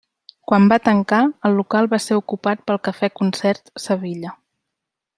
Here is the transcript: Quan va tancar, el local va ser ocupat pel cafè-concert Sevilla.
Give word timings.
Quan 0.51 0.63
va 0.71 0.79
tancar, 0.87 1.19
el 1.49 1.53
local 1.61 1.89
va 1.93 1.99
ser 2.05 2.19
ocupat 2.23 2.65
pel 2.71 2.81
cafè-concert 2.89 3.73
Sevilla. 3.89 4.37